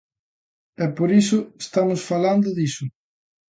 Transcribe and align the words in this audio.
E 0.83 0.85
por 0.97 1.09
iso 1.21 1.39
estamos 1.65 1.99
falando 2.09 2.47
diso. 2.57 2.85